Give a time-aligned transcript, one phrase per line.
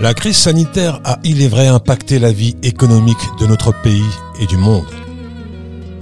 [0.00, 4.04] La crise sanitaire a, il est vrai, impacté la vie économique de notre pays
[4.40, 4.86] et du monde.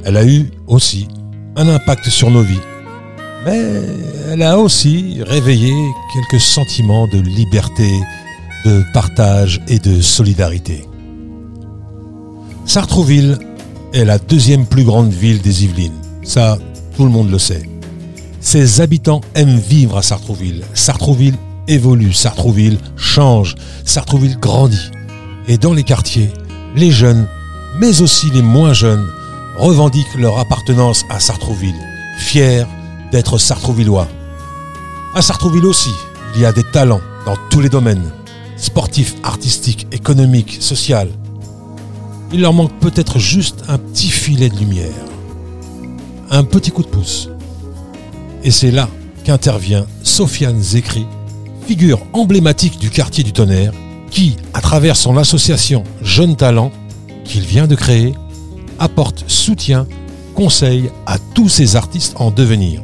[0.04, 1.08] Elle a eu aussi
[1.56, 2.60] un impact sur nos vies.
[3.46, 3.62] Mais
[4.30, 5.72] elle a aussi réveillé
[6.12, 7.88] quelques sentiments de liberté,
[8.64, 10.86] de partage et de solidarité.
[12.66, 13.38] Sartrouville
[13.92, 16.00] est la deuxième plus grande ville des Yvelines.
[16.22, 16.58] Ça,
[16.96, 17.71] tout le monde le sait.
[18.42, 20.64] Ses habitants aiment vivre à Sartrouville.
[20.74, 21.36] Sartrouville
[21.68, 24.90] évolue, Sartrouville change, Sartrouville grandit.
[25.46, 26.28] Et dans les quartiers,
[26.74, 27.28] les jeunes,
[27.78, 29.08] mais aussi les moins jeunes,
[29.56, 31.78] revendiquent leur appartenance à Sartrouville,
[32.18, 32.64] fiers
[33.12, 34.08] d'être sartrouvillois.
[35.14, 35.92] À Sartrouville aussi,
[36.34, 38.10] il y a des talents dans tous les domaines,
[38.56, 41.08] sportifs, artistiques, économiques, social.
[42.32, 44.90] Il leur manque peut-être juste un petit filet de lumière,
[46.30, 47.28] un petit coup de pouce.
[48.44, 48.88] Et c'est là
[49.24, 51.06] qu'intervient Sofiane Zekri,
[51.66, 53.72] figure emblématique du quartier du tonnerre,
[54.10, 56.72] qui, à travers son association Jeunes Talents,
[57.24, 58.14] qu'il vient de créer,
[58.78, 59.86] apporte soutien,
[60.34, 62.82] conseil à tous ces artistes en devenir.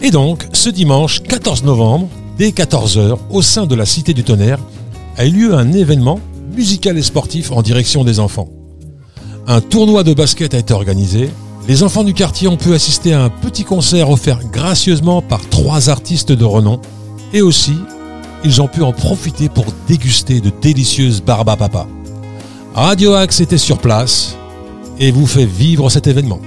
[0.00, 4.58] Et donc, ce dimanche 14 novembre, dès 14h, au sein de la Cité du Tonnerre,
[5.16, 6.18] a eu lieu un événement
[6.56, 8.48] musical et sportif en direction des enfants.
[9.46, 11.28] Un tournoi de basket a été organisé.
[11.70, 15.88] Les enfants du quartier ont pu assister à un petit concert offert gracieusement par trois
[15.88, 16.80] artistes de renom.
[17.32, 17.76] Et aussi,
[18.42, 21.86] ils ont pu en profiter pour déguster de délicieuses barbes.
[22.74, 24.36] Radio Axe était sur place
[24.98, 26.40] et vous fait vivre cet événement.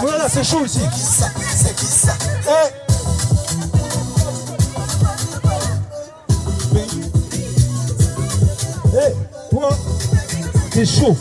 [0.00, 0.80] Voilà, c'est chaud ici.
[0.94, 1.26] Ça
[2.48, 2.92] Eh
[8.94, 9.14] Eh,
[9.50, 9.70] toi,
[10.70, 11.16] t'es chaud.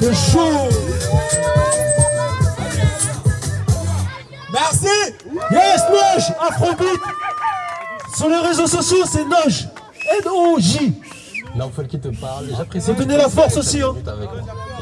[0.00, 0.68] T'es chaud.
[4.52, 4.86] Merci
[5.50, 7.00] Yes, Noge, Afrobeat.
[8.16, 9.68] Sur les réseaux sociaux, c'est Noge.
[10.24, 11.01] N-O-J.
[11.56, 12.46] Là, faut qui te parle.
[12.56, 12.92] J'apprécie.
[12.94, 13.94] Donner la force aussi, hein.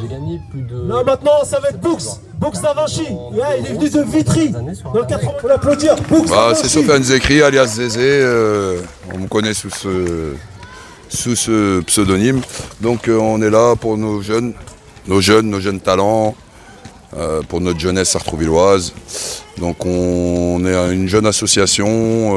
[0.01, 0.89] J'ai gagné plus de.
[0.89, 2.03] Là, maintenant, ça va être Books.
[2.39, 3.03] Books Davinci.
[3.33, 4.51] Yeah, il est venu de Vitry.
[4.51, 4.61] Dans
[5.01, 5.33] le 80.
[5.41, 5.97] Faut l'applaudir.
[6.09, 6.69] Books Bah, c'est.
[6.69, 8.01] Sofiane Zekri, alias Zézé.
[8.01, 8.81] euh,
[9.13, 10.35] on me connaît sous ce,
[11.09, 12.41] sous ce pseudonyme.
[12.81, 14.55] Donc, euh, on est là pour nos jeunes,
[15.09, 16.37] nos jeunes, nos jeunes talents,
[17.17, 18.93] euh, pour notre jeunesse sartrouvilloise.
[19.59, 21.89] Donc, on est une jeune association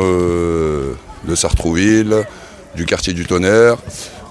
[0.01, 0.95] euh,
[1.27, 2.25] de Sartrouville,
[2.75, 3.77] du quartier du Tonnerre.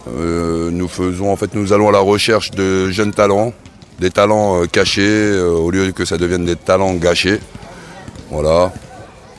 [0.08, 3.52] Euh, nous faisons, en fait, nous allons à la recherche de jeunes talents,
[4.00, 7.38] des talents euh, cachés, euh, au lieu que ça devienne des talents gâchés.
[8.30, 8.72] Voilà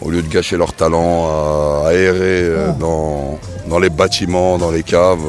[0.01, 4.83] au lieu de gâcher leur talent à aérer euh, dans, dans les bâtiments, dans les
[4.83, 5.19] caves,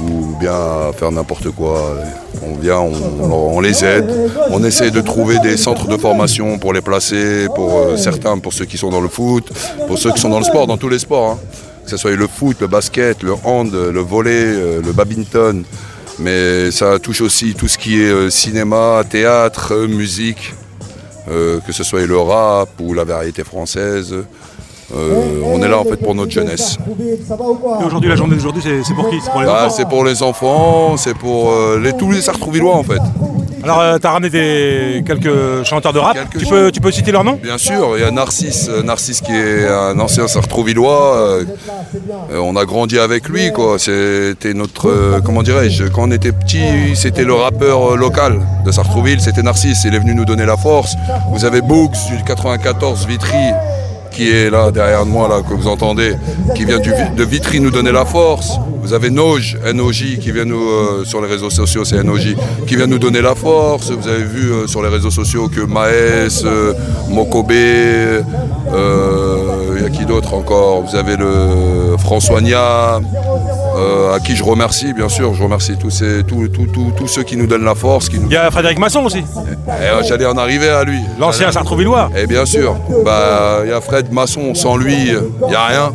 [0.00, 1.96] ou bien à faire n'importe quoi.
[2.46, 4.08] On vient, on, on- on les aide,
[4.50, 8.52] on essaie de trouver des centres de formation pour les placer, pour euh, certains, pour
[8.52, 9.50] ceux qui sont dans le foot,
[9.88, 11.32] pour ceux qui sont dans le sport, dans tous les sports.
[11.32, 11.38] hein.
[11.88, 15.64] Que ce soit le foot, le basket, le hand, le volley, euh, le badminton.
[16.18, 20.52] Mais ça touche aussi tout ce qui est euh, cinéma, théâtre, euh, musique
[21.30, 24.14] euh, que ce soit le rap ou la variété française.
[24.94, 26.76] Euh, on est là en fait pour notre jeunesse.
[27.00, 29.16] Et aujourd'hui, la journée d'aujourd'hui, c'est pour qui?
[29.22, 29.74] C'est pour les Bah, enfants?
[29.74, 33.00] c'est pour les enfants, c'est pour euh, les, tous les Sartrouvillois en fait.
[33.68, 36.14] Alors, euh, t'as ramené des, quelques chanteurs de rap.
[36.14, 37.38] Quelques Tu peux, tu peux citer leur nom?
[37.42, 41.16] Bien sûr, il y a Narcisse, euh, Narcisse qui est un ancien Sartrouvillois.
[41.16, 41.44] euh,
[42.32, 43.78] euh, on a grandi avec lui, quoi.
[43.78, 49.42] C'était notre, comment dirais-je, quand on était petit, c'était le rappeur local de Sartrouville, c'était
[49.42, 49.84] Narcisse.
[49.84, 50.94] Il est venu nous donner la force.
[51.30, 53.36] Vous avez Books du 94 Vitry
[54.10, 56.14] qui est là derrière moi là que vous entendez,
[56.54, 58.58] qui vient de Vitry nous donner la force.
[58.82, 62.36] Vous avez Noj, NOJ qui vient nous euh, sur les réseaux sociaux, c'est NOJ
[62.66, 63.90] qui vient nous donner la force.
[63.90, 66.72] Vous avez vu euh, sur les réseaux sociaux que Maes, euh,
[67.10, 68.22] Mokobe, euh,
[69.76, 70.82] il y a qui d'autre encore?
[70.82, 73.00] Vous avez le François Nia,
[73.76, 75.34] euh, à qui je remercie bien sûr.
[75.34, 78.18] Je remercie tous ces, tous, tous, tous, tous ceux qui nous donnent la force, qui
[78.18, 78.26] nous.
[78.28, 81.00] Il y a Frédéric Masson aussi, Eh, euh, J'allais en arriver à lui.
[81.18, 82.10] l'ancien Sartrouvillois.
[82.16, 85.92] Et bien sûr, bah il y a Fred Masson, sans lui, il n'y a rien.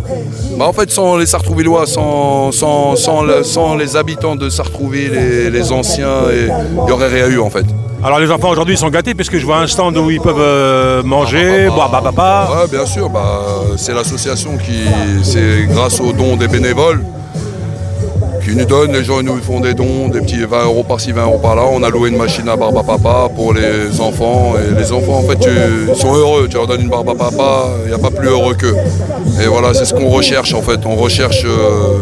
[0.57, 5.49] Bah, en fait, sans les Sartrouvillois, sans, sans, sans, sans les habitants de Sartrouville et
[5.49, 7.65] les anciens, il n'y aurait rien eu en fait.
[8.05, 10.35] Alors, les enfants aujourd'hui ils sont gâtés puisque je vois un stand où ils peuvent
[10.37, 12.49] euh, manger, boire papa.
[12.51, 13.41] Ouais, bien sûr, bah,
[13.77, 14.83] c'est l'association qui,
[15.23, 17.01] c'est grâce aux dons des bénévoles
[18.43, 21.11] qui nous donnent, les gens ils nous font des dons, des petits 20 euros par-ci,
[21.11, 21.63] 20 euros par-là.
[21.71, 24.53] On a loué une machine à barbe à papa pour les enfants.
[24.57, 25.49] Et les enfants, en fait, tu-
[25.89, 26.47] ils sont heureux.
[26.49, 28.75] Tu leur donnes une barbe à papa, il n'y a pas plus heureux qu'eux.
[29.41, 30.79] Et voilà, c'est ce qu'on recherche, en fait.
[30.85, 31.97] On recherche euh,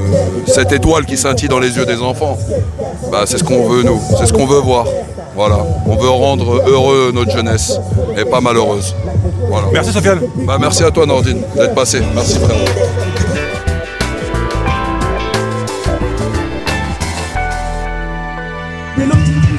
[0.47, 2.37] cette étoile qui scintille dans les yeux des enfants.
[3.11, 3.99] Bah, c'est ce qu'on veut, nous.
[4.19, 4.85] C'est ce qu'on veut voir.
[5.35, 5.57] Voilà.
[5.87, 7.79] On veut rendre heureux notre jeunesse
[8.17, 8.95] et pas malheureuse.
[9.49, 9.67] Voilà.
[9.71, 10.19] Merci Sofiane.
[10.45, 12.01] Bah, merci à toi, Nordine, d'être passé.
[12.13, 12.57] Merci, frère.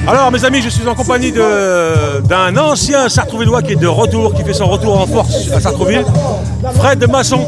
[0.05, 4.43] Alors mes amis, je suis en compagnie d'un ancien Sartrouvillois qui est de retour, qui
[4.43, 6.05] fait son retour en force à Sartrouville,
[6.75, 7.39] Fred Masson.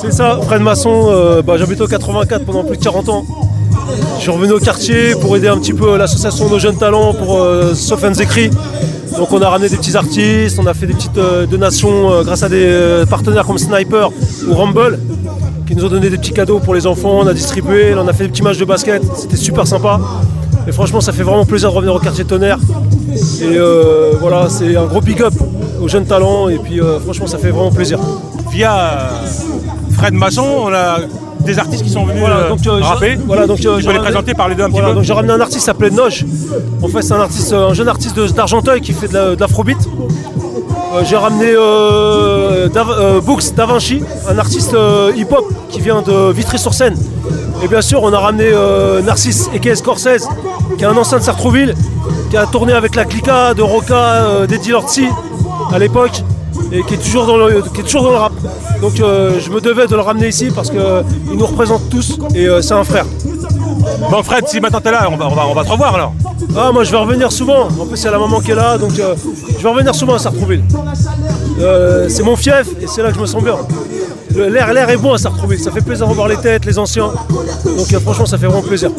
[0.00, 3.24] C'est ça, Fred Masson, euh, bah, j'habite au 84 pendant plus de 40 ans.
[4.16, 7.40] Je suis revenu au quartier pour aider un petit peu l'association Nos Jeunes Talents pour
[7.40, 8.50] euh, Sofiane Zekri.
[9.16, 12.22] Donc on a ramené des petits artistes, on a fait des petites euh, donations euh,
[12.22, 14.10] grâce à des partenaires comme Sniper
[14.48, 14.98] ou Rumble
[15.66, 18.12] qui nous ont donné des petits cadeaux pour les enfants, on a distribué, on a
[18.12, 20.00] fait des petits matchs de basket, c'était super sympa.
[20.70, 22.58] Et franchement ça fait vraiment plaisir de revenir au quartier Tonnerre.
[23.42, 25.34] Et euh, voilà, c'est un gros big up
[25.82, 27.98] aux jeunes talents et puis euh, franchement ça fait vraiment plaisir.
[28.52, 29.10] Via
[29.96, 30.98] Fred Masson, on a
[31.44, 33.16] des artistes qui sont venus Voilà, euh, donc, euh, rapper.
[33.18, 34.94] je- voilà, donc, tu je peux les ramenais- présenter, parler d'eux un petit peu.
[34.94, 36.24] donc j'ai ramené un artiste qui s'appelait Noge.
[36.82, 39.78] En fait, c'est un artiste, un jeune artiste d'Argenteuil qui fait de la- de l'afrobeat.
[40.92, 46.02] Euh, j'ai ramené euh, Dav- euh, Books Da Vinci, un artiste euh, hip-hop qui vient
[46.02, 46.96] de Vitry-sur-Seine.
[47.62, 50.26] Et bien sûr, on a ramené euh, Narcisse et Scorsese,
[50.76, 51.74] qui est un ancien de Sartrouville,
[52.30, 55.06] qui a tourné avec la Clica de Roca, d'Eddie Lortzi
[55.72, 56.24] à l'époque,
[56.72, 57.62] et qui est toujours dans le,
[58.16, 58.32] rap.
[58.80, 60.80] Donc je me devais de le ramener ici parce qu'il
[61.36, 63.04] nous représente tous et c'est un frère.
[64.08, 66.14] Bon Fred, si maintenant t'es là, on va, on, va, on va te revoir alors.
[66.56, 67.68] Ah, moi je vais revenir souvent.
[67.68, 69.14] En plus, il y a la maman qui est là, donc euh,
[69.56, 70.64] je vais revenir souvent à Sartrouville.
[71.60, 73.56] Euh, c'est mon fief et c'est là que je me sens bien.
[74.34, 77.10] L'air, l'air est bon à Sartrouville, ça fait plaisir de revoir les têtes, les anciens.
[77.64, 78.90] Donc euh, franchement, ça fait vraiment plaisir.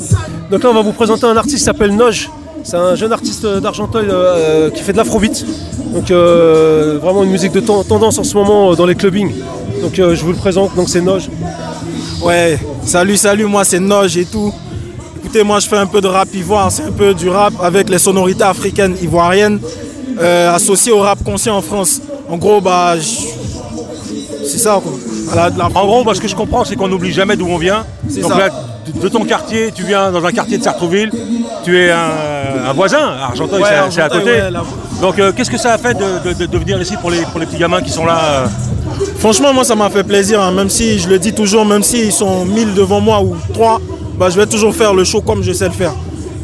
[0.49, 2.29] Donc là, on va vous présenter un artiste qui s'appelle Noj.
[2.63, 5.45] C'est un jeune artiste d'Argenteuil euh, qui fait de l'afrobeat.
[5.93, 9.33] Donc euh, vraiment une musique de ten- tendance en ce moment euh, dans les clubbings.
[9.81, 11.27] Donc euh, je vous le présente, donc c'est Noj.
[12.23, 14.53] Ouais, salut, salut, moi c'est Noj et tout.
[15.33, 17.89] Écoutez, moi je fais un peu de rap ivoire, c'est un peu du rap avec
[17.89, 19.61] les sonorités africaines ivoiriennes
[20.19, 22.01] euh, associées au rap conscient en France.
[22.29, 24.91] En gros, bah, c'est ça quoi.
[25.33, 27.85] La- En gros, moi, ce que je comprends, c'est qu'on n'oublie jamais d'où on vient.
[28.03, 28.37] Donc ça.
[28.37, 28.49] là,
[29.01, 31.11] de- ton quartier, tu viens dans un quartier de Sartrouville,
[31.63, 34.25] tu es un, un voisin, Argenteuil, Ouais, c'est à- côté.
[34.31, 34.63] ouais, là.
[35.01, 37.21] Donc euh, qu'est-ce que ça a fait de, de- de- de venir ici pour les,
[37.21, 38.45] pour les petits gamins qui sont là euh,
[39.19, 42.11] Franchement, moi ça m'a fait plaisir, hein, même si je le dis toujours, même s'ils
[42.11, 43.79] sont 1000 devant moi ou 3,
[44.21, 45.93] bah, je vais toujours faire le show comme je sais le faire.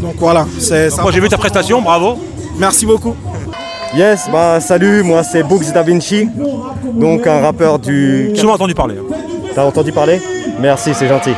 [0.02, 1.04] Donc voilà, c'est ça.
[1.04, 2.18] Moi j'ai vu ta prestation, bravo.
[2.58, 3.16] Merci beaucoup.
[3.96, 6.28] Yes, bah salut, moi c'est Books Da Vinci,
[6.94, 8.32] donc un rappeur du...
[8.36, 8.96] Souvent entendu parler.
[8.98, 9.16] hein.
[9.54, 10.20] T'as entendu parler?
[10.60, 11.34] Merci, c'est gentil.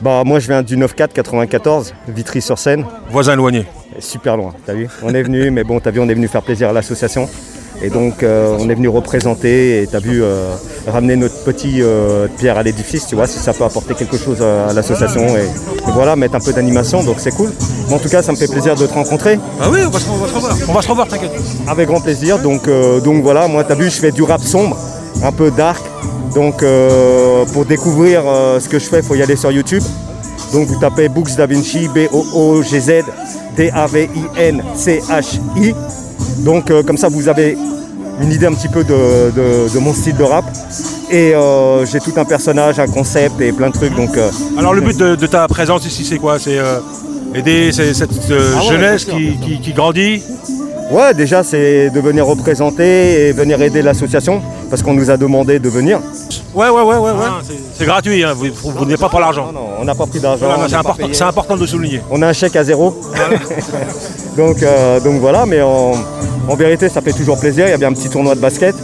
[0.00, 3.66] Bah moi je viens du 9-4 94, Vitry-sur-Seine, Voisin éloigné.
[3.98, 4.88] super loin, t'as vu?
[5.02, 7.28] On est venu, mais bon t'as vu on est venu faire plaisir à l'association.
[7.82, 10.54] Et donc euh, on est venu représenter et t'as vu euh,
[10.86, 14.40] ramener notre petit euh, pierre à l'édifice, tu vois, si ça peut apporter quelque chose
[14.40, 17.52] à, à l'association et, et voilà, mettre un peu d'animation, donc c'est cool.
[17.88, 19.38] Mais en tout cas ça me fait plaisir de te rencontrer.
[19.60, 20.56] Ah oui, on va se, on va se revoir.
[20.68, 21.32] On va se revoir, t'inquiète.
[21.68, 22.38] Avec grand plaisir.
[22.38, 22.66] Donc,
[23.04, 24.78] donc voilà, moi, tu as vu, je fais du rap sombre,
[25.22, 25.82] un peu dark.
[26.34, 26.64] Donc,
[27.52, 28.22] pour découvrir
[28.60, 29.82] ce que je fais, il faut y aller sur YouTube.
[30.52, 33.04] Donc, vous tapez Books Da Vinci, B-O-O-G-Z,
[33.56, 35.74] D-A-V-I-N-C-H-I.
[36.38, 37.56] Donc, euh, comme ça, vous avez
[38.20, 40.44] une idée un petit peu de, de- de mon style de rap.
[41.10, 43.94] Et euh, j'ai tout un personnage, un concept et plein de trucs.
[43.94, 46.38] Donc, euh, Alors le but de, de ta présence ici, c'est quoi?
[46.38, 46.78] C'est euh,
[47.34, 50.22] aider cette Ah ouais, jeunesse bien sûr, qui, qui- qui grandit?
[50.90, 54.40] ouais, déjà, c'est de venir représenter et venir aider l'association
[54.70, 56.00] parce qu'on nous a demandé de venir.
[56.56, 57.24] Ouais, ouais, ouais, ouais, ouais.
[57.26, 59.46] Hein, c'est- c'est gratuit, hein, vous, vous venez pas pour l'argent.
[59.52, 60.46] Non, non, on n'a pas pris d'argent.
[60.46, 62.00] Voilà, c'est important, important de le souligner.
[62.10, 62.98] On a un chèque à zéro.
[64.36, 65.92] donc, euh, donc voilà, mais en,
[66.48, 67.66] en vérité, ça fait toujours plaisir.
[67.66, 68.74] Il y a bien un petit tournoi de basket.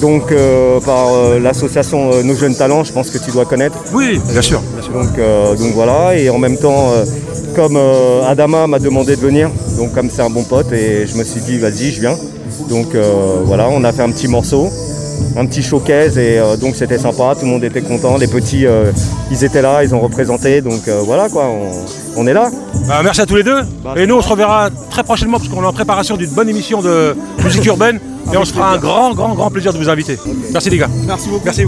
[0.00, 3.78] Donc, euh, par euh, l'association euh, Nos Jeunes Talents, je pense que tu dois connaître.
[3.92, 4.60] Oui, bien sûr.
[4.92, 7.04] Donc, euh, donc voilà, et en même temps, euh,
[7.56, 11.16] comme euh, Adama m'a demandé de venir, donc comme c'est un bon pote, et je
[11.16, 12.16] me suis dit, vas-y, je viens.
[12.68, 14.68] Donc euh, voilà, on a fait un petit morceau,
[15.36, 18.16] un petit showcase, et euh, donc c'était sympa, tout le monde était content.
[18.16, 18.92] Les petits, euh,
[19.30, 21.70] ils étaient là, ils ont représenté, donc euh, voilà quoi, on,
[22.16, 22.50] on est là.
[22.86, 23.60] Bah, merci à tous les deux.
[23.96, 26.82] Et nous, on se reverra très prochainement parce qu'on est en préparation d'une bonne émission
[26.82, 27.98] de musique urbaine.
[28.32, 30.18] Et on se fera un grand, grand, grand plaisir de vous inviter.
[30.52, 30.88] Merci les gars.
[31.06, 31.44] Merci beaucoup.
[31.44, 31.64] Merci.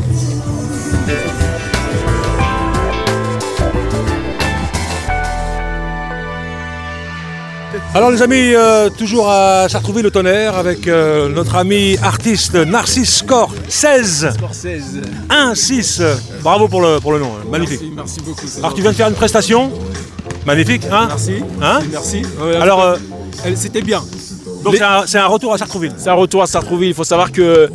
[7.97, 13.17] Alors les amis, euh, toujours à Sartrouville le tonnerre avec euh, notre ami artiste Narcisse
[13.21, 14.29] Score 16
[15.31, 16.03] 1 6.
[16.43, 17.47] Bravo pour le, pour le nom, hein.
[17.50, 17.81] magnifique.
[17.97, 18.45] Merci beaucoup.
[18.59, 19.73] Alors tu viens de faire une prestation
[20.45, 21.37] Magnifique, hein Merci.
[21.62, 22.21] Hein Merci.
[22.61, 22.97] Alors euh,
[23.55, 24.03] c'était bien.
[24.62, 25.93] donc Les- c'est un, c'est un retour à Sartrouville.
[25.97, 26.88] C'est un retour à Sartrouville.
[26.91, 27.71] Il faut savoir que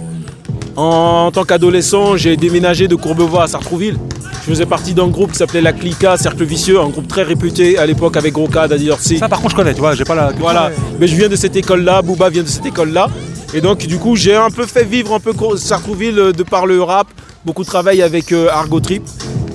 [0.76, 3.98] en tant qu'adolescent, j'ai déménagé de Courbevoie à Sartrouville.
[4.42, 7.78] Je faisais partie d'un groupe qui s'appelait la Clica, Cercle Vicieux, un groupe très réputé
[7.78, 9.18] à l'époque avec Roca, Daddy Dorsey.
[9.18, 10.32] Ça par contre je connais, tu vois, j'ai pas la.
[10.40, 13.08] Voilà, mais je viens de cette école-là, Booba vient de cette école-là.
[13.54, 16.66] Et donc du coup j'ai un peu fait vivre un peu Sartrouville euh, de par
[16.66, 17.08] le rap,
[17.46, 19.04] beaucoup de travail avec euh, Argo Trip.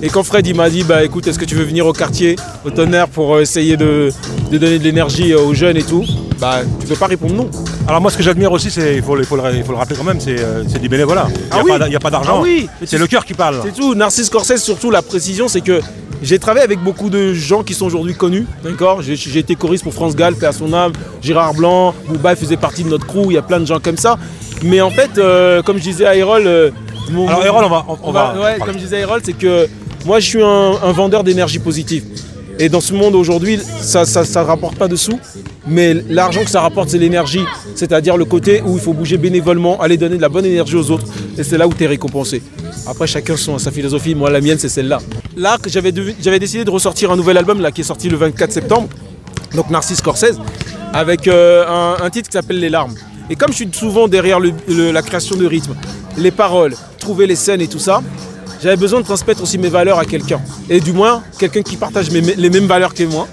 [0.01, 2.35] Et quand Fred il m'a dit bah écoute est-ce que tu veux venir au quartier,
[2.63, 4.11] au tonnerre pour euh, essayer de,
[4.51, 6.05] de donner de l'énergie aux jeunes et tout,
[6.39, 7.49] bah tu peux pas répondre non.
[7.87, 9.71] Alors moi ce que j'admire aussi, c'est il faut, le- il faut, le, il faut
[9.71, 11.27] le rappeler quand même, c'est euh, c'est du bénévolat.
[11.29, 11.71] Il n'y Ah a, oui.
[11.87, 12.37] il y a pas d'argent.
[12.39, 12.67] Ah oui.
[12.85, 13.61] C'est le cœur qui parle.
[13.63, 15.79] C'est tout, Narcisse Corsès surtout la précision c'est que
[16.21, 19.01] j'ai travaillé avec beaucoup de gens qui sont aujourd'hui connus, d'accord?
[19.01, 20.91] J'ai j'ai été choriste pour France Gall, paix à son âme,
[21.21, 23.97] Gérard Blanc, Bouba faisait partie de notre crew, il y a plein de gens comme
[23.97, 24.17] ça.
[24.63, 26.71] Mais en fait, euh, comme je disais à Erol, euh,
[27.11, 29.37] mon- Alors Erol, on va, on, on va ouais, comme je disais à Erol, c'est
[29.37, 29.67] que
[30.05, 32.03] moi je suis un, un vendeur d'énergie positive.
[32.59, 35.19] Et dans ce monde aujourd'hui, ça ne rapporte pas de sous,
[35.67, 37.43] mais l'argent que ça rapporte, c'est l'énergie.
[37.75, 40.91] C'est-à-dire le côté où il faut bouger bénévolement, aller donner de la bonne énergie aux
[40.91, 41.05] autres.
[41.37, 42.41] Et c'est là où tu es récompensé.
[42.87, 44.15] Après, chacun son, sa philosophie.
[44.15, 44.99] Moi, la mienne, c'est celle-là.
[45.35, 48.87] Là, j'avais décidé de ressortir un nouvel album là, qui est sorti le 24 septembre,
[49.53, 50.39] donc Narcisse Scorsese,
[50.93, 51.65] avec euh,
[52.01, 52.95] un, titre qui s'appelle Les larmes.
[53.29, 55.75] Et comme je suis souvent derrière la création de rythme,
[56.17, 58.01] les paroles, trouver les scènes et tout ça,
[58.63, 60.39] j'avais besoin de transmettre aussi mes valeurs à quelqu'un.
[60.69, 63.27] Et du moins, quelqu'un qui partage les mêmes valeurs que moi.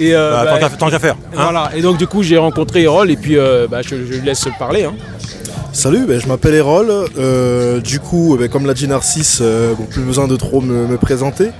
[0.00, 1.14] Et, euh, Bah, bah, tant qu'à- faire.
[1.14, 1.30] hein.
[1.34, 1.70] voilà.
[1.74, 4.46] Et donc du coup, j'ai rencontré Erol et puis euh, bah, je, je lui laisse
[4.58, 4.84] parler.
[4.84, 4.94] hein.
[5.76, 6.90] Salut, ben, je m'appelle Erol.
[7.18, 11.50] Euh, du coup, ben, comme l'a dit Narcisse, euh, plus besoin de trop me, présenter.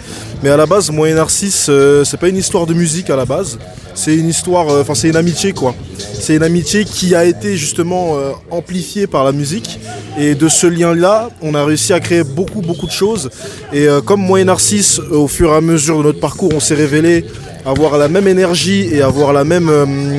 [0.43, 3.17] Mais à la base, moi et Narcisse, euh, c'est pas une histoire de musique à
[3.17, 3.59] la base.
[3.95, 5.75] C'est une histoire, enfin c'est une amitié quoi.
[5.99, 8.17] C'est une amitié qui a été justement
[8.51, 9.81] amplifiée par la musique.
[10.19, 13.29] Et de ce lien-là, on a réussi à créer beaucoup beaucoup de choses.
[13.73, 16.75] Et comme moi et Narcisse, au fur et à mesure de notre parcours, on s'est
[16.75, 17.27] révélé
[17.65, 19.71] avoir la même énergie et avoir la même,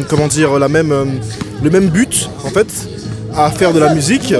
[0.07, 2.67] comment dire, le même but en fait
[3.37, 4.33] à faire de la musique.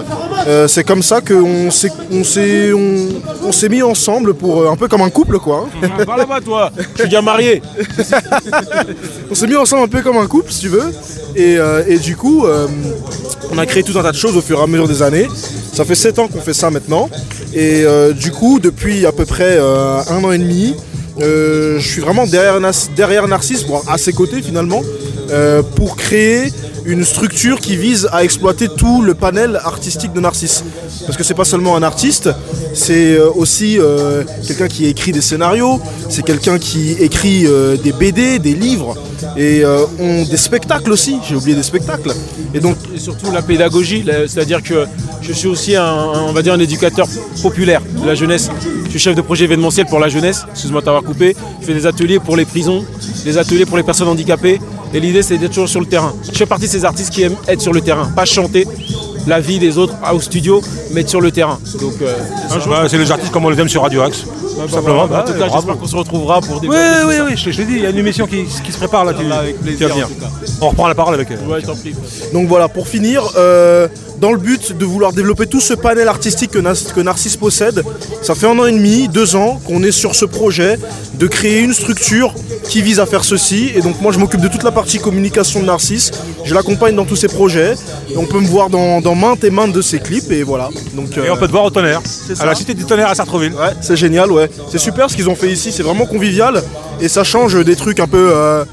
[0.48, 3.08] Euh, c'est comme ça qu'on s'est, on s'est, on,
[3.48, 5.68] on s'est mis ensemble pour euh, un peu comme un couple quoi.
[5.82, 5.90] hein.
[6.06, 7.62] Va là-bas toi, je suis déjà marié.
[9.32, 10.92] on s'est mis ensemble un peu comme un couple si tu veux.
[11.36, 12.68] Et, euh, et du coup, euh,
[13.52, 15.28] on a créé tout un tas de choses au fur et à mesure des années.
[15.74, 17.10] Ça fait 7 ans qu'on fait ça maintenant.
[17.54, 17.86] Et
[18.16, 20.76] du coup, depuis à peu près un an et demi,
[21.20, 22.60] je suis vraiment derrière,
[23.28, 24.82] Narcisse, bon, à ses côtés finalement,
[25.30, 26.52] euh, pour créer
[26.86, 30.64] une structure qui vise à exploiter tout le panel artistique de Narcisse.
[31.06, 32.30] Parce que c'est pas seulement un artiste,
[32.74, 37.46] c'est euh, aussi euh, quelqu'un qui écrit des scénarios, c'est quelqu'un qui écrit
[37.84, 38.96] des BD, des livres,
[39.36, 39.86] et euh,
[40.30, 42.12] des spectacles aussi, j'ai oublié des spectacles.
[42.54, 44.86] Et donc Et surtout la pédagogie, c'est-à-dire que
[45.22, 47.08] je suis aussi un- on va dire un éducateur
[47.42, 48.50] populaire de la jeunesse.
[48.86, 51.36] Je suis chef de projet événementiel pour la jeunesse, excuse-moi de t'avoir coupé.
[51.62, 52.86] Je fais des ateliers pour les prisons,
[53.26, 54.60] des ateliers pour les personnes handicapées.
[54.94, 56.14] Et l'idée c'est d'être toujours sur le terrain.
[56.32, 58.68] Je fais partie de ces artistes qui aiment être sur le terrain, pas chanter
[59.28, 61.60] la vie des autres au studio, mais être sur le terrain.
[62.02, 62.14] Euh,
[62.70, 64.24] Bah, c'est les artistes comme on les aime sur Radio Axe.
[64.58, 66.76] Bah, bah, simplement, bah, en tout bah, cas, j'espère qu'on se retrouvera pour des Oui,
[67.08, 69.06] oui, oui, je, je l'ai dit, il y a une émission qui, qui se prépare
[69.06, 69.14] là.
[69.14, 70.06] Tu, Avec tu plaisir, vas venir.
[70.08, 70.30] en tout cas.
[70.62, 71.40] On reprend la parole avec elle.
[71.48, 71.94] Ouais, je t'en prie.
[72.34, 73.88] Donc voilà, pour finir, euh,
[74.20, 77.84] dans le but de vouloir développer tout ce panel artistique que, Nas- que Narcisse possède,
[78.24, 80.80] ça fait un an et demi, deux ans qu'on est sur ce projet
[81.14, 82.34] de créer une structure
[82.68, 83.72] qui vise à faire ceci.
[83.76, 86.12] Et donc moi je m'occupe de toute la partie communication de Narcisse,
[86.46, 87.76] je l'accompagne dans tous ses projets.
[88.10, 90.70] Et on peut me voir dans, dans maintes et maintes de ses clips et voilà.
[90.94, 92.02] Donc, Et euh, on peut te voir au tonnerre,
[92.40, 93.54] à la cité du tonnerre à Sartreville.
[93.54, 94.47] Ouais, c'est génial, ouais.
[94.70, 96.62] C'est super ce qu'ils ont fait ici, c'est vraiment convivial
[97.02, 98.66] et ça change des trucs un peu, euh,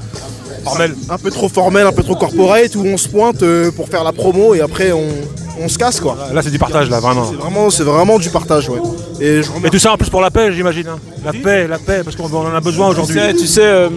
[0.63, 0.95] Formel.
[1.09, 4.03] un peu trop formels, un peu trop corporate où on se pointe euh, pour faire
[4.03, 5.03] la promo et après on,
[5.61, 6.17] on se casse quoi.
[6.33, 7.29] Là, c'est du partage, là, vraiment.
[7.29, 8.79] C'est vraiment, c'est vraiment du partage, ouais.
[9.21, 10.87] Et je Et tout ça en plus pour la paix, j'imagine.
[10.87, 10.97] hein.
[11.23, 13.15] La paix, la paix, parce qu'on on en a besoin Tu aujourd'hui.
[13.19, 13.89] sais, tu sais, euh,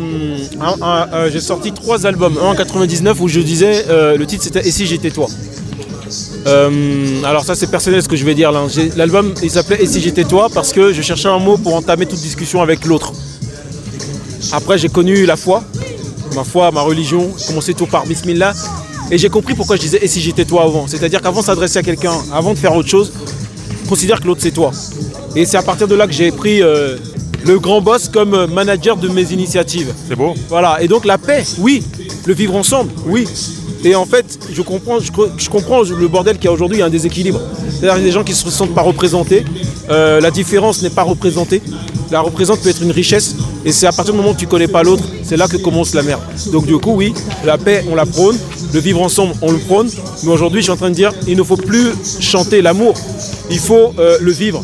[0.61, 2.37] un- un- euh, j'ai sorti trois albums.
[2.41, 5.27] Un en 99 où je disais, euh, le titre c'était Et si j'étais toi?
[6.47, 8.67] Euh, Alors ça c'est personnel ce que je vais dire là.
[8.97, 12.07] L'album il s'appelait Et si j'étais toi parce que je cherchais un mot pour entamer
[12.07, 13.13] toute discussion avec l'autre.
[14.53, 15.63] Après j'ai connu la foi,
[16.35, 18.55] ma foi, ma religion, commencé tout par Bismillah.
[19.11, 20.87] Et j'ai compris pourquoi je disais Et si j'étais toi avant.
[20.87, 23.13] C'est-à-dire qu'avant de s'adresser à quelqu'un, avant de faire autre chose,
[23.89, 24.71] considère que l'autre c'est toi.
[25.35, 26.97] Et c'est à partir de là que j'ai pris euh,
[27.45, 29.93] le grand boss comme manager de mes initiatives.
[30.09, 30.35] C'est beau.
[30.49, 31.83] Voilà, et donc la paix, oui.
[32.27, 33.27] Le vivre ensemble, oui.
[33.85, 36.83] Et en fait, je comprends, je, comprends le bordel qu'il y a aujourd'hui, il y
[36.83, 37.41] a un déséquilibre.
[37.71, 39.45] C'est-à-dire qu'il y a des gens qui ne se sentent pas représentés.
[39.91, 41.63] Euh, la différence n'est pas représentée.
[42.11, 43.37] La représente peut être une richesse.
[43.65, 45.57] Et c'est à partir du moment où tu ne connais pas l'autre, c'est là que
[45.57, 46.23] commence la merde.
[46.53, 47.13] Donc du coup, oui,
[47.45, 48.37] la paix, on la prône.
[48.73, 49.89] Le vivre ensemble, on le prône.
[50.25, 52.95] Mais aujourd'hui, je suis en train de dire, il ne faut plus chanter l'amour.
[53.51, 54.63] Il faut euh, le vivre.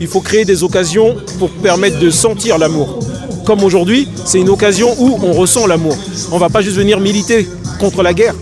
[0.00, 2.98] Il faut créer des occasions pour permettre de sentir l'amour.
[3.44, 5.96] Comme aujourd'hui, c'est une occasion où on ressent l'amour.
[6.30, 7.48] On ne va pas juste venir militer
[7.82, 8.34] contre la guerre.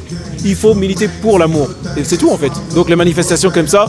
[0.44, 1.68] Il faut militer pour l'amour.
[1.96, 2.52] Et c'est tout en fait.
[2.74, 3.86] Donc les manifestations comme ça,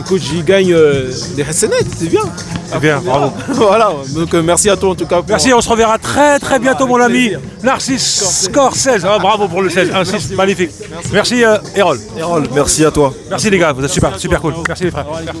[0.00, 2.22] écoute, j'y gagne euh, des recettes, c'est bien.
[2.70, 3.32] C'est bien, bravo.
[3.48, 5.16] voilà, donc euh, merci à toi en tout cas.
[5.16, 7.32] pour- Merci, on se reverra très très bientôt mon ami
[7.62, 9.04] Narcisse Score 16.
[9.08, 10.70] Ah, bravo pour le 16, 1-6, magnifique.
[11.12, 11.98] Merci euh, Erol.
[12.18, 13.12] Erol, merci à toi.
[13.28, 14.54] Merci les gars, vous êtes super, super cool.
[14.68, 15.06] Merci les frères.
[15.24, 15.40] Merci.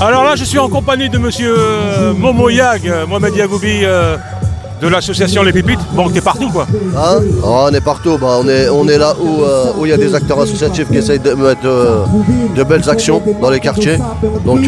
[0.00, 4.16] Alors là, je suis en compagnie de monsieur euh, Momo Yag, euh, Mohamed Yagoubi euh,
[4.80, 5.80] de l'association Les Pépites.
[5.92, 6.66] Bon, t'es partout quoi.
[6.96, 9.90] Hein Ah, on est partout, Bah, on, est, on est là où euh, où il
[9.90, 13.98] y a des acteurs associatifs qui essayent de mettre de belles actions dans les quartiers.
[14.44, 14.60] Donc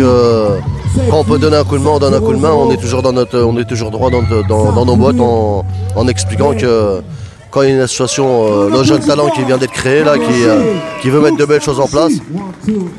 [1.11, 2.71] quand on peut donner un coup de main, on donne un coup de main, on
[2.71, 7.03] est toujours, dans notre, on est toujours droit dans, nos boîtes en expliquant que
[7.51, 10.19] quand il y a une association, euh, nos jeunes talents qui vient d'être créée, là,
[10.19, 12.13] qui, euh, qui veut mettre de belles choses en place,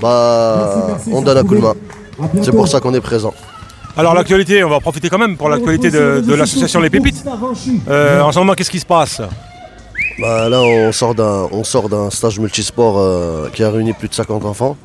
[0.01, 1.73] bah, on donne un coup de main.
[2.41, 3.33] C'est pour ça qu'on est présent.
[3.97, 7.23] Alors l'actualité, on va profiter quand même pour l'actualité de, de l'association Les Pépites.
[7.89, 9.21] Euh, en ce moment, qu'est-ce qui se passe?
[10.21, 14.07] Bah, là, on sort d'un, on sort d'un stage multisport euh, qui a réuni plus
[14.09, 14.75] de 50 enfants.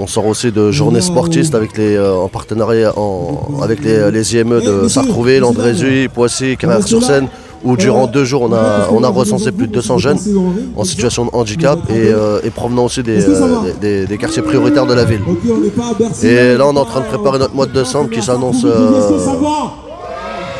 [0.00, 4.36] On sort aussi de journées sportistes avec les, euh, en partenariat en- avec les, les
[4.36, 7.26] IME de Sartrouville, Andrézy, Poissy, Carrière-sur-Seine,
[7.64, 10.18] où durant deux jours, on a, on a recensé plus de 200 jeunes
[10.76, 14.86] en situation de handicap et, euh, et provenant aussi des, euh, des- des- quartiers prioritaires
[14.86, 15.20] de la ville.
[16.22, 18.90] Et là, on est en train de préparer notre mois de décembre qui s'annonce euh,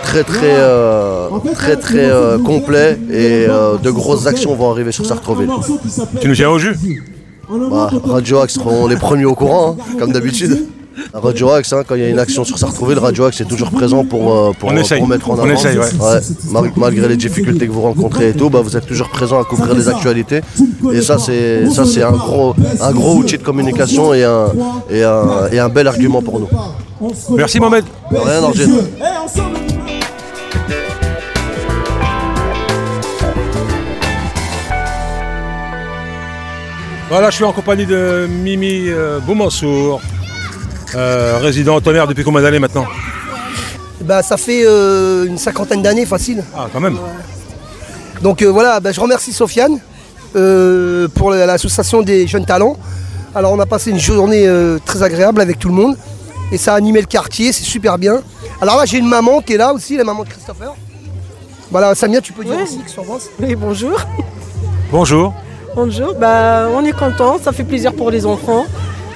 [0.03, 0.57] très très
[1.55, 2.11] très très
[2.45, 3.47] complet et
[3.83, 5.51] de grosses actions vont arriver sur Sartreville.
[6.21, 6.77] Tu nous tiens au jus?
[7.71, 10.67] Bah, Radio Axe seront les premiers au courant, hein, comme d'habitude.
[11.15, 13.45] À Radio Axe, hein, quand il y a une action sur Sartreville, Radio Axe est
[13.45, 15.47] toujours présent pour, euh, pour, On pour mettre en On avant.
[15.53, 15.87] essaye, ouais.
[16.51, 19.45] mal- malgré les difficultés que vous rencontrez et tout, bah, vous êtes toujours présent à
[19.45, 20.41] couvrir les actualités.
[20.93, 24.47] Et ça, c'est ça, c'est un gros, un gros outil de communication et un,
[24.91, 26.49] et un, et un bel argument pour nous.
[27.37, 27.85] Merci Mohamed.
[28.11, 28.41] Rien.
[37.09, 40.03] Voilà, je suis en compagnie de Mimi euh, Boumansour,
[40.95, 42.87] euh, résident au tonnerre depuis combien d'années maintenant
[44.03, 46.43] Bah, ça fait euh, une cinquantaine d'années facile.
[46.57, 46.99] Ah, quand même.
[48.23, 49.79] Donc euh, voilà, bah, je remercie Sofiane
[50.37, 52.77] euh, pour la- l'association des jeunes talents.
[53.35, 55.97] Alors on a passé une journée euh, très agréable avec tout le monde
[56.51, 58.21] et ça a animé le quartier, c'est super bien.
[58.61, 60.75] Alors là j'ai une maman qui est là aussi, la maman de Christopher.
[61.71, 64.01] Voilà, Samia, tu peux dire aussi que en Oui, bonjour.
[64.91, 65.35] Bonjour.
[65.77, 66.15] Bonjour.
[66.15, 68.65] Bah, on est content, ça fait plaisir pour les enfants.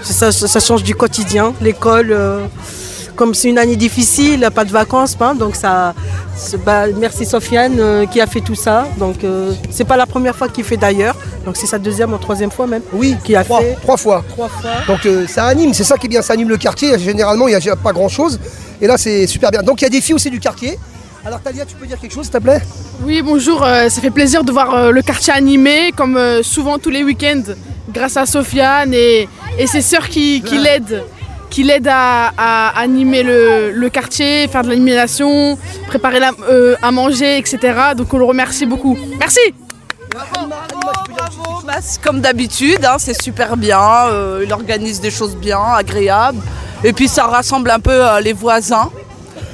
[0.02, 1.54] Ça, ça- ça change du quotidien.
[1.60, 2.40] L'école, euh,
[3.16, 5.94] comme c'est une année difficile, pas de vacances, hein, donc ça.
[6.64, 8.86] bah, merci Sofiane euh, qui a fait tout ça.
[8.98, 11.14] Donc euh, c'est pas la première fois qu'il fait d'ailleurs.
[11.44, 12.82] Donc c'est sa deuxième ou troisième fois même.
[12.92, 13.76] Oui, qui a trois, fait.
[13.82, 14.24] trois fois.
[14.28, 14.70] Trois fois.
[14.88, 16.98] Donc euh, ça anime, c'est ça qui est bien, ça anime le quartier.
[16.98, 18.40] Généralement, il n'y a pas grand chose.
[18.80, 19.62] Et là, c'est super bien.
[19.62, 20.78] Donc il y a des filles aussi du quartier.
[21.24, 22.60] Alors Talia, tu peux dire quelque chose, s'il te plaît?
[23.04, 26.78] Oui, bonjour, euh, ça fait plaisir de voir euh, le quartier animé, comme euh, souvent
[26.78, 27.42] tous les week-ends,
[27.94, 31.04] grâce à Sofiane et, et ses sœurs qui, qui l'aident
[31.50, 36.90] qui l'aident à, à animer le, le quartier, faire de l'animation, préparer la- euh, à
[36.90, 37.58] manger, etc.
[37.94, 38.96] Donc on le remercie beaucoup.
[39.18, 39.40] Merci
[41.80, 43.80] c'est comme d'habitude, hein, c'est super bien.
[44.10, 46.38] euh, il organise des choses bien, agréables.
[46.84, 48.90] Et puis ça rassemble un peu euh, les voisins.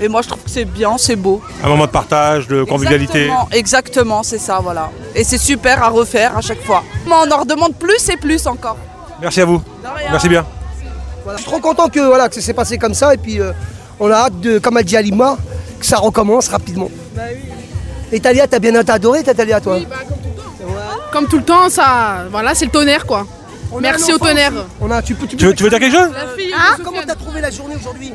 [0.00, 1.40] Et moi je trouve que c'est bien, c'est beau.
[1.64, 3.24] Un moment de partage, de convivialité.
[3.24, 4.90] Exactement, exactement, c'est ça, voilà.
[5.14, 6.82] Et c'est super à refaire à chaque fois.
[7.06, 8.76] Mais on en redemande plus et plus encore.
[9.20, 9.62] Merci à vous.
[10.10, 10.46] Merci bien.
[11.24, 13.14] Voilà, Je suis trop content que, voilà, que ça s'est passé comme ça.
[13.14, 13.52] Et puis euh,
[14.00, 15.36] on a hâte, de, comme a dit Alima,
[15.78, 16.90] que ça recommence rapidement.
[18.12, 19.78] Et Talia, t'as bien t'as adoré ta Talia, toi
[21.12, 23.26] Comme tout le temps, ça, voilà, c'est le tonnerre quoi.
[23.80, 24.52] Merci au tonnerre.
[24.80, 26.08] On a, tu, peux, tu, Tu veux- tu veux dire quelque chose
[26.56, 28.14] Hein Comment t'as trouvé la journée aujourd'hui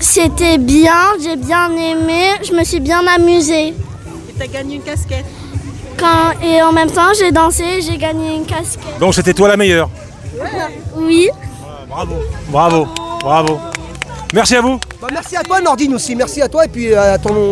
[0.00, 3.68] C'était bien, j'ai bien aimé, je me suis bien amusée.
[3.68, 3.74] Et
[4.38, 5.26] t'as gagné une casquette.
[6.00, 8.98] Quand, et en même temps, j'ai dansé, j'ai gagné une casquette.
[8.98, 9.90] Donc c'était toi la meilleure.
[10.96, 11.28] Oui.
[11.88, 12.14] Bravo.
[12.48, 12.86] Bravo.
[13.20, 13.60] Bravo.
[14.32, 14.78] Merci à vous.
[15.02, 17.50] Bah, merci à toi Nordine aussi, merci à toi et puis à ton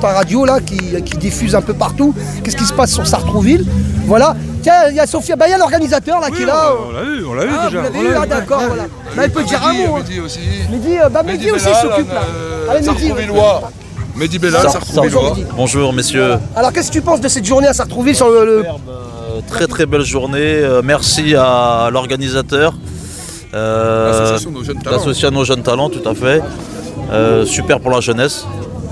[0.00, 2.14] ta radio là qui, qui diffuse un peu partout.
[2.44, 3.66] Qu'est-ce qui se passe sur Sartrouville?
[4.06, 4.36] Voilà.
[4.62, 6.74] Tiens, il y a Sophia, bah il y a l'organisateur là qui est là.
[6.88, 7.78] On l'a vu, on l'a vu Ah, déjà.
[7.82, 8.28] vous l'avez l'a ah, vu.
[8.28, 8.84] d'accord, voilà.
[9.16, 9.96] Bah, il peut dire un Mehdi, mot.
[9.96, 9.98] hein.
[9.98, 10.40] Mehdi aussi.
[10.70, 12.22] Mehdi, euh, bah, Mehdi aussi s'occupe là.
[12.32, 13.08] euh, Allez, Mehdi.
[13.08, 13.62] Sartrouvillois.
[14.16, 15.44] Mehdi sors, Mehdi.
[15.56, 18.44] Bonjour messieurs, Alors qu'est-ce que tu penses de cette journée à Sartrouville sur le.
[18.44, 20.38] le- Euh, très très belle journée.
[20.38, 22.74] Euh, merci à l'organisateur.
[23.54, 24.96] euh, L'association Nos Jeunes Talents.
[24.96, 26.42] l'association Nos Jeunes Talents, tout à fait.
[27.10, 28.44] Euh, super pour la jeunesse.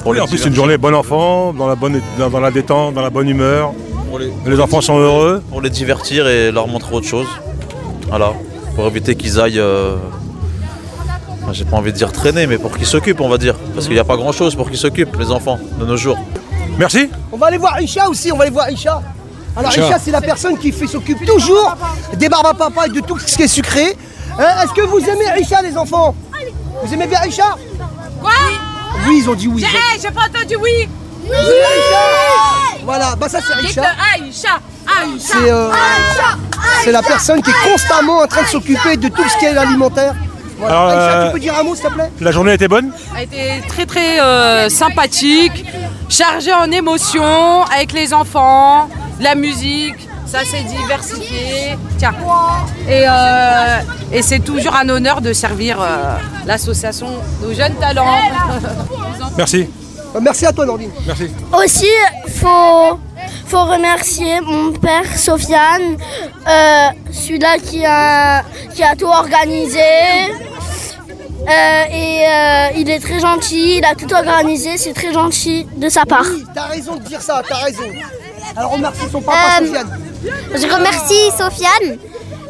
[0.03, 2.41] Pour Oui, les en plus, c'est une journée bon enfant, dans la, bonne, dans, dans
[2.41, 3.73] la détente, dans la bonne humeur.
[4.09, 5.43] Pour les, Les enfants sont heureux.
[5.51, 7.27] Pour les divertir et leur montrer autre chose.
[8.09, 8.33] Voilà.
[8.75, 9.61] Pour éviter qu'ils aillent.
[9.61, 9.97] euh,
[11.53, 13.55] J'ai pas envie de dire traîner, mais pour qu'ils s'occupent, on va dire.
[13.75, 16.19] Parce qu'il n'y a pas grand chose pour qu'ils s'occupent, les enfants, de nos jours.
[16.79, 17.11] Merci.
[17.33, 19.03] On va aller voir Isha aussi, on va aller voir Isha.
[19.57, 19.87] Alors Isha.
[19.89, 21.77] Isha, c'est la personne qui fait- s'occupe toujours
[22.17, 23.97] des barbes à papa et de tout ce qui est sucré.
[24.39, 26.15] Hein, Est-ce que vous aimez Isha les enfants?
[26.85, 27.57] Vous aimez bien Isha?
[28.21, 28.31] Quoi?
[29.09, 29.65] Oui, ils ont dit oui.
[29.65, 30.89] J'ai j'ai pas entendu oui.
[31.33, 33.83] Aïcha Voilà, bah ça c'est Aïcha.
[33.83, 34.49] Aïcha.
[34.87, 35.19] Aïcha.
[35.19, 35.71] C'est euh,
[36.85, 39.57] c'est la personne qui est constamment en train de s'occuper de tout ce qui est
[39.57, 40.15] alimentaire.
[40.61, 40.77] Voilà.
[40.77, 42.93] Alors, Aïcha, euh, tu peux dire un mot s'il te plaît La journée était bonne?
[43.17, 45.65] A été très très euh, sympathique,
[46.09, 51.77] chargé en émotions avec les enfants, de la musique, ça s'est diversifié.
[51.99, 52.15] Tiens.
[52.89, 53.79] Et, euh,
[54.13, 56.15] et c'est toujours un honneur de servir euh,
[56.47, 57.09] l'association
[57.43, 58.21] Nos Jeunes Talents.
[59.37, 59.69] Merci.
[60.21, 60.91] Merci à toi Nordine.
[61.07, 61.31] Merci.
[61.53, 61.87] Aussi,
[62.29, 62.99] faut,
[63.47, 65.97] faut remercier mon père Sofiane,
[66.49, 68.43] euh, celui-là qui a,
[68.75, 69.79] qui a tout organisé.
[71.49, 75.89] Euh, et euh, il est très gentil, il a tout organisé, c'est très gentil de
[75.89, 76.25] sa part.
[76.31, 77.85] Oui, t'as raison de dire ça, t'as raison.
[78.57, 79.99] Alors remercie son papa Euh, Sofiane.
[80.55, 81.99] Je remercie Sofiane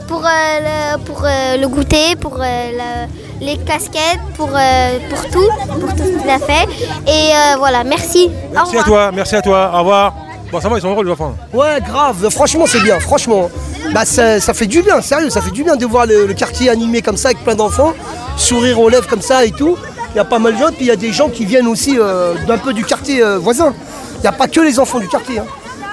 [0.08, 5.22] pour, euh, le, pour euh, le goûter, pour euh, le- les casquettes, pour, euh, pour
[5.30, 5.48] tout,
[5.80, 6.66] pour tout ce qu'il a fait.
[7.06, 8.30] Et euh, voilà, merci.
[8.50, 9.70] Au Merci à toi, merci à toi.
[9.74, 10.14] Au revoir.
[10.50, 11.34] Bon, ça va, ils sont heureux les enfants.
[11.54, 13.48] Ouais, grave, franchement c'est bien, franchement.
[13.92, 16.34] Bah ça, ça fait du bien, sérieux, ça fait du bien de voir le, le
[16.34, 17.92] quartier animé comme ça avec plein d'enfants,
[18.36, 19.76] sourire aux lèvres comme ça et tout.
[20.14, 21.66] Il y a pas mal de gens, puis il y a des gens qui viennent
[21.66, 23.74] aussi euh, d'un peu du quartier euh, voisin.
[24.16, 25.38] Il n'y a pas que les enfants du quartier.
[25.40, 25.44] hein.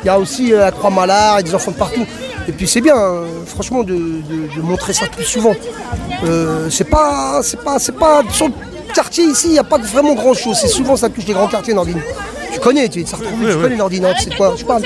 [0.03, 2.05] Il y a aussi euh, à Croix-Malard et des enfants de partout.
[2.47, 5.53] Et puis c'est bien, euh, franchement, de, de- de montrer ça plus souvent.
[6.23, 8.53] Euh, c'est pas, c'est pas, c'est pas sur le
[8.93, 10.57] quartier ici, il n'y a pas vraiment grand chose.
[10.59, 12.01] C'est souvent ça touche les grands quartiers Nordine.
[12.53, 14.81] Tu connais, tu es de Sartrouville, tu connais Nordine, hein, tu sais quoi je parle.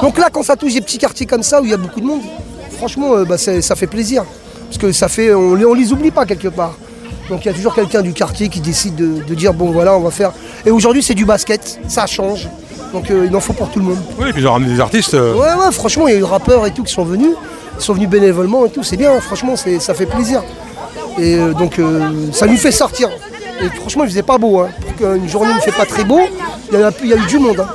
[0.00, 2.00] Donc là, quand ça touche des petits quartiers comme ça où il y a beaucoup
[2.00, 2.22] de monde,
[2.82, 4.24] franchement, euh, bah, ça fait plaisir.
[4.66, 6.74] Parce que ça fait, on, les- on les oublie pas quelque part.
[7.28, 9.96] Donc il y a toujours quelqu'un du quartier qui décide de, de dire bon voilà,
[9.96, 10.32] on va faire.
[10.66, 12.48] Et aujourd'hui, c'est du basket, ça change.
[12.92, 13.98] Donc euh, il en faut pour tout le monde.
[14.18, 15.14] Oui, et puis ils ont ramené des artistes.
[15.14, 17.30] euh, Ouais, ouais, franchement, il y a eu des rappeurs et tout qui sont venus.
[17.78, 20.42] Ils sont venus bénévolement et tout, c'est bien, franchement, c'est- ça fait plaisir.
[21.18, 21.80] Et euh, donc,
[22.32, 23.08] ça nous fait sortir.
[23.62, 24.58] Et franchement, il faisait pas beau.
[24.60, 24.68] Hein.
[24.80, 26.20] Pour qu'une journée ne fait pas très beau,
[26.72, 27.60] il y, a, il y a eu du monde.
[27.60, 27.68] hein.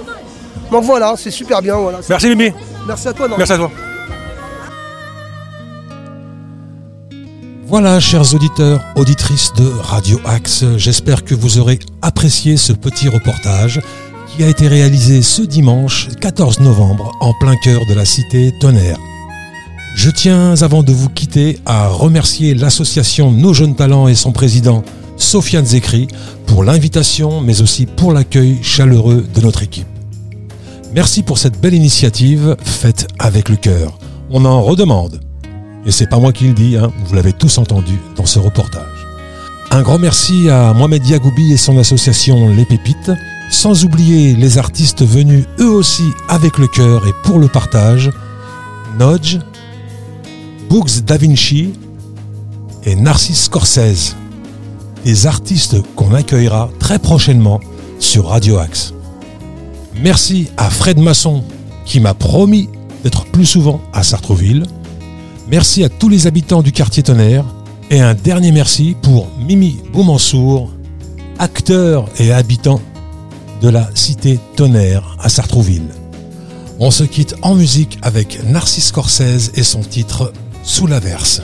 [0.71, 1.75] Donc voilà, c'est super bien.
[1.75, 1.99] Voilà.
[2.09, 2.51] Merci Mimi.
[2.85, 3.27] Merci à toi.
[3.37, 3.71] Merci à toi.
[7.69, 13.81] Voilà, chers auditeurs, auditrices de Radio Axe, j'espère que vous aurez apprécié ce petit reportage
[14.29, 18.97] qui a été réalisé ce dimanche 14 novembre en plein cœur de la cité Tonnerre.
[19.97, 24.81] Je tiens, avant de vous quitter, à remercier l'association Nos Jeunes Talents et son président,
[25.17, 26.07] Sofiane Zekri,
[26.45, 29.87] pour l'invitation, mais aussi pour l'accueil chaleureux de notre équipe.
[30.93, 33.99] Merci pour cette belle initiative faite avec le cœur.
[34.29, 35.26] On en redemande.
[35.87, 39.07] Et c'est pas moi qui le dis, hein, vous l'avez tous entendu dans ce reportage.
[39.71, 43.11] Un grand merci à Mohamed Yagoubi et son association Les Pépites,
[43.49, 48.11] sans oublier les artistes venus eux aussi avec le cœur et pour le partage,
[48.99, 49.39] Nodge,
[50.69, 51.73] Books Da Vinci
[52.83, 54.17] et Narcisse Scorsese,
[55.05, 57.61] des artistes qu'on accueillera très prochainement
[57.99, 58.93] sur Radio Axe.
[59.95, 61.43] Merci à Fred Masson
[61.85, 62.67] qui m'a promis
[63.03, 64.65] d'être plus souvent à Sartrouville.
[65.49, 67.45] Merci à tous les habitants du quartier Tonnerre
[67.89, 70.73] et un dernier merci pour Mimi Boumansour,
[71.39, 72.81] acteur et habitant
[73.61, 75.87] de la cité Tonnerre à Sartrouville.
[76.79, 80.33] On se quitte en musique avec Narcisse Scorsese et son titre
[80.63, 81.41] Sous la verse.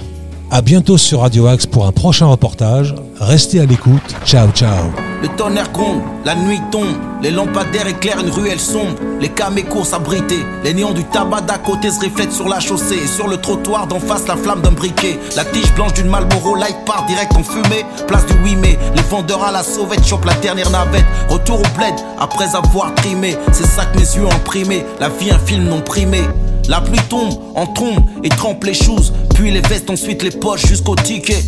[0.55, 2.93] À bientôt sur Radio Axe pour un prochain reportage.
[3.19, 4.15] Restez à l'écoute.
[4.23, 4.91] Ciao ciao.
[5.23, 9.91] Le tonnerre gronde, la nuit tombe, les lampadaires éclairent une ruelle sombre, les camés courent
[9.95, 13.37] abrités, les néons du tabac d'à côté se reflètent sur la chaussée, et sur le
[13.37, 17.33] trottoir d'en face la flamme d'un briquet, la tige blanche d'une Marlboro Light part direct
[17.35, 21.05] en fumée, place du 8 mai, les vendeurs à la sauvette chopent la dernière navette,
[21.29, 25.31] retour au bled après avoir trimé, c'est ça que mes yeux ont imprimé, la vie
[25.31, 26.21] un film non primé.
[26.69, 30.65] La pluie tombe en trombe et trempe les choses, puis les vestes, ensuite les poches
[30.65, 31.43] jusqu'au ticket.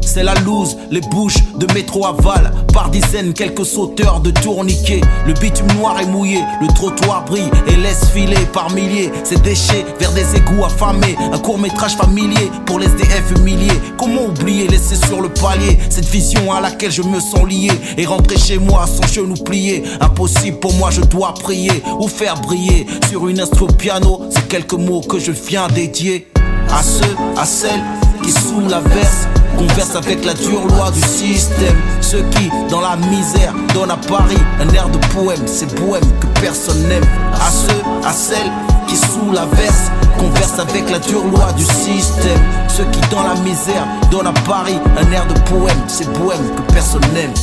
[0.00, 2.52] c'est la loose, les bouches de métro aval.
[2.72, 5.00] Par dizaines, quelques sauteurs de tourniquets.
[5.26, 9.84] Le bitume noir est mouillé, le trottoir brille et laisse filer par milliers ces déchets
[10.00, 11.16] vers des égouts affamés.
[11.32, 13.80] Un court métrage familier pour les SDF humiliés.
[13.98, 18.06] Comment oublier, laisser sur le palier cette vision à laquelle je me sens lié et
[18.06, 19.84] rentrer chez moi sans genou plié.
[20.00, 24.22] Impossible pour moi, je dois prier ou faire briller sur une instru piano.
[24.30, 26.28] Ces quelques mots que je viens dédier
[26.72, 27.82] à ceux, à celles
[28.22, 31.76] qui sous la verse conversent avec la dure loi du système.
[32.00, 36.26] Ceux qui, dans la misère, donnent à Paris un air de poème, c'est bohème que
[36.40, 37.04] personne n'aime.
[37.34, 38.52] À ceux, à celles
[38.86, 42.40] qui sous la verse conversent avec la dure loi du système.
[42.68, 46.72] Ceux qui, dans la misère, donnent à Paris un air de poème, c'est bohème que
[46.72, 47.34] personne n'aime.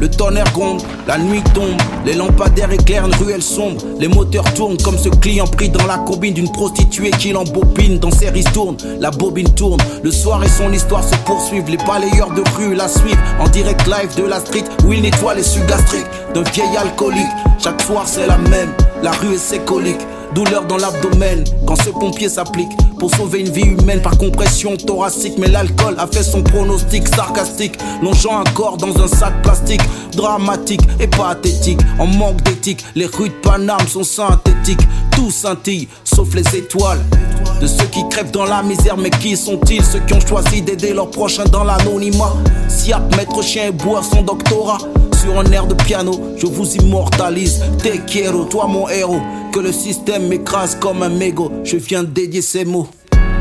[0.00, 3.80] Le tonnerre gronde, la nuit tombe, les lampadaires éclairent une ruelle sombre.
[3.98, 7.98] Les moteurs tournent comme ce client pris dans la combine d'une prostituée qui l'embobine.
[7.98, 9.80] Dans ses tourne, la bobine tourne.
[10.04, 11.68] Le soir et son histoire se poursuivent.
[11.68, 15.34] Les balayeurs de rue la suivent en direct live de la street où il nettoie
[15.34, 17.26] les sucs gastriques d'un vieil alcoolique.
[17.58, 20.06] Chaque soir c'est la même, la rue et ses coliques.
[20.34, 25.34] Douleur dans l'abdomen quand ce pompier s'applique pour sauver une vie humaine par compression thoracique.
[25.38, 29.82] Mais l'alcool a fait son pronostic sarcastique, longeant un corps dans un sac plastique.
[30.14, 32.84] Dramatique et pathétique, en manque d'éthique.
[32.94, 34.80] Les rues de Paname sont synthétiques,
[35.12, 37.00] tout scintille, sauf les étoiles.
[37.60, 40.92] De ceux qui crèvent dans la misère, mais qui sont-ils Ceux qui ont choisi d'aider
[40.92, 42.32] leurs prochains dans l'anonymat?
[42.68, 44.78] Siap, maître chien et boire son doctorat.
[45.20, 47.60] Sur un air de piano, je vous immortalise.
[47.82, 49.20] Te quiero, toi mon héros.
[49.52, 51.50] Que le système m'écrase comme un mégot.
[51.64, 52.88] Je viens dédier ces mots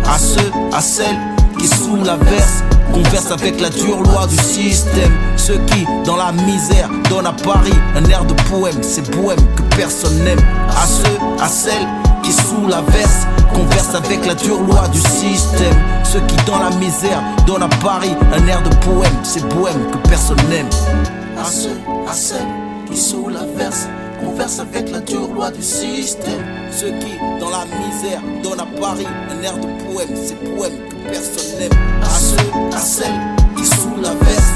[0.06, 1.18] à ceux, à celles
[1.60, 5.12] qui sous la verse conversent avec la dure loi du système.
[5.36, 8.82] Ceux qui, dans la misère, donnent à Paris un air de poème.
[8.82, 10.40] C'est poème que personne n'aime.
[10.70, 11.88] À ceux, à celles
[12.24, 15.76] qui sous la verse conversent avec la dure loi du système.
[16.04, 19.14] Ceux qui, dans la misère, donnent à Paris un air de poème.
[19.24, 20.70] C'est poème que personne n'aime.
[21.38, 22.48] À ceux, à celles
[22.90, 23.88] qui sous la verse
[24.20, 26.44] conversent avec la dure loi du système.
[26.72, 30.10] Ceux qui, dans la misère, donnent à Paris un air de poème.
[30.16, 31.72] C'est poème que personne n'aime.
[32.04, 33.22] À ceux, à celles
[33.56, 34.47] qui sous la verse